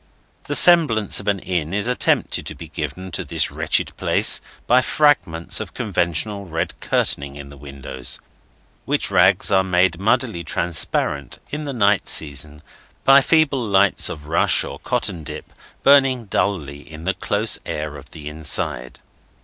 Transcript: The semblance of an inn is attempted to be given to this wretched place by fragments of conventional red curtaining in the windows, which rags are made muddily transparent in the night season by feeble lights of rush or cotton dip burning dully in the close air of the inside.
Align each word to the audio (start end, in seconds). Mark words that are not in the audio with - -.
The 0.45 0.55
semblance 0.55 1.19
of 1.19 1.27
an 1.27 1.37
inn 1.37 1.75
is 1.75 1.87
attempted 1.87 2.47
to 2.47 2.55
be 2.55 2.69
given 2.69 3.11
to 3.11 3.23
this 3.23 3.51
wretched 3.51 3.95
place 3.97 4.41
by 4.65 4.81
fragments 4.81 5.59
of 5.59 5.75
conventional 5.75 6.47
red 6.47 6.73
curtaining 6.79 7.35
in 7.35 7.51
the 7.51 7.55
windows, 7.55 8.19
which 8.85 9.11
rags 9.11 9.51
are 9.51 9.63
made 9.63 9.99
muddily 9.99 10.43
transparent 10.43 11.37
in 11.51 11.65
the 11.65 11.71
night 11.73 12.09
season 12.09 12.63
by 13.05 13.21
feeble 13.21 13.63
lights 13.63 14.09
of 14.09 14.25
rush 14.25 14.63
or 14.63 14.79
cotton 14.79 15.23
dip 15.23 15.53
burning 15.83 16.25
dully 16.25 16.79
in 16.79 17.03
the 17.03 17.13
close 17.13 17.59
air 17.63 17.95
of 17.95 18.09
the 18.09 18.27
inside. 18.27 19.01